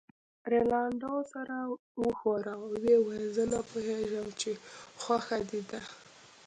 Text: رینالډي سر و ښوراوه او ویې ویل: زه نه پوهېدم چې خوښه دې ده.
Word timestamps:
رینالډي 0.51 1.15
سر 1.31 1.49
و 2.03 2.07
ښوراوه 2.19 2.67
او 2.71 2.79
ویې 2.81 2.97
ویل: 3.05 3.25
زه 3.35 3.43
نه 3.51 3.59
پوهېدم 3.69 4.27
چې 4.41 4.51
خوښه 5.01 5.37
دې 5.49 5.61
ده. 5.69 5.81